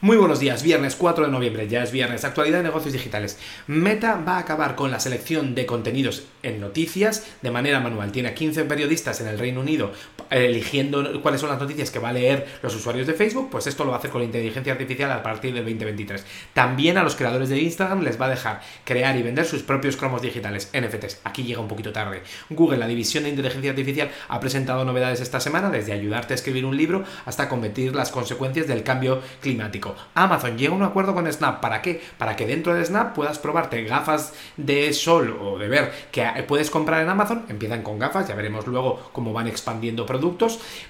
[0.00, 3.36] Muy buenos días, viernes 4 de noviembre, ya es viernes, actualidad de negocios digitales.
[3.66, 8.12] Meta va a acabar con la selección de contenidos en noticias de manera manual.
[8.12, 9.90] Tiene a 15 periodistas en el Reino Unido
[10.30, 13.84] eligiendo cuáles son las noticias que va a leer los usuarios de Facebook, pues esto
[13.84, 16.24] lo va a hacer con la inteligencia artificial a partir del 2023.
[16.52, 19.96] También a los creadores de Instagram les va a dejar crear y vender sus propios
[19.96, 21.20] cromos digitales, NFTs.
[21.24, 22.22] Aquí llega un poquito tarde.
[22.50, 26.64] Google, la división de inteligencia artificial, ha presentado novedades esta semana, desde ayudarte a escribir
[26.64, 29.94] un libro hasta combatir las consecuencias del cambio climático.
[30.14, 31.60] Amazon llega a un acuerdo con Snap.
[31.60, 32.00] ¿Para qué?
[32.18, 36.70] Para que dentro de Snap puedas probarte gafas de sol o de ver que puedes
[36.70, 37.44] comprar en Amazon.
[37.48, 40.17] Empiezan con gafas, ya veremos luego cómo van expandiendo productos,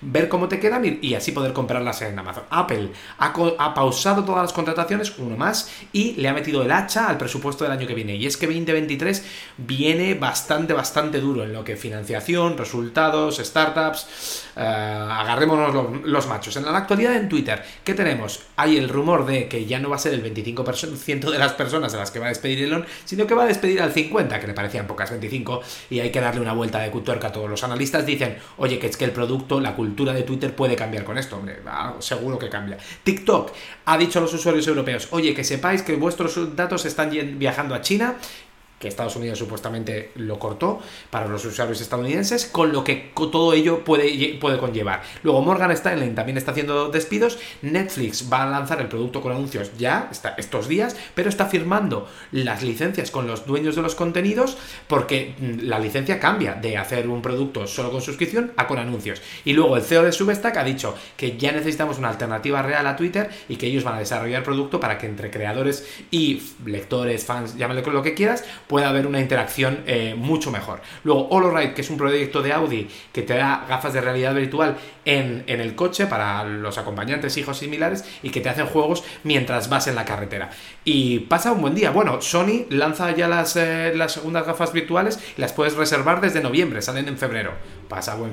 [0.00, 2.44] ver cómo te quedan y, así poder comprarlas en Amazon.
[2.50, 7.18] Apple ha, pausado todas las contrataciones, uno más, y le ha metido el hacha al
[7.18, 8.16] presupuesto del año que viene.
[8.16, 9.24] Y es que 2023
[9.58, 14.46] viene bastante, bastante duro en lo que financiación, resultados, startups.
[14.56, 16.56] Eh, agarrémonos los, machos.
[16.56, 18.40] En la actualidad en Twitter, ¿qué tenemos?
[18.56, 21.94] Hay el rumor de que ya no va a ser el 25% de las personas
[21.94, 24.46] a las que va a despedir Elon, sino que va a despedir al 50%, que
[24.46, 27.62] le parecían pocas 25%, y hay que darle una vuelta de cutuerca a todos los
[27.64, 28.06] analistas.
[28.06, 31.36] Dicen, oye, que es que el producto, la cultura de Twitter puede cambiar con esto,
[31.36, 31.60] hombre,
[31.98, 32.76] seguro que cambia.
[33.02, 33.50] TikTok
[33.86, 37.80] ha dicho a los usuarios europeos, oye, que sepáis que vuestros datos están viajando a
[37.80, 38.16] China
[38.78, 43.84] que Estados Unidos supuestamente lo cortó para los usuarios estadounidenses, con lo que todo ello
[43.84, 45.02] puede, puede conllevar.
[45.22, 49.70] Luego Morgan Stanley también está haciendo despidos, Netflix va a lanzar el producto con anuncios
[49.78, 55.34] ya estos días, pero está firmando las licencias con los dueños de los contenidos porque
[55.38, 59.22] mm, la licencia cambia de hacer un producto solo con suscripción a con anuncios.
[59.44, 62.96] Y luego el CEO de Substack ha dicho que ya necesitamos una alternativa real a
[62.96, 67.56] Twitter y que ellos van a desarrollar producto para que entre creadores y lectores, fans,
[67.56, 70.80] llámale lo que quieras, puede haber una interacción eh, mucho mejor.
[71.04, 74.76] Luego, HoloRide, que es un proyecto de Audi que te da gafas de realidad virtual
[75.04, 79.86] en, el coche para los acompañantes, hijos similares, y que te hacen juegos mientras vas
[79.86, 80.50] en la carretera.
[80.84, 81.90] Y pasa un buen día.
[81.90, 86.42] Bueno, Sony lanza ya las, eh, las segundas gafas virtuales y las puedes reservar desde
[86.42, 87.52] noviembre, salen en febrero.
[87.88, 88.24] Pasa buen